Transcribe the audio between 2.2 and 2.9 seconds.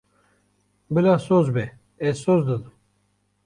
soz didim.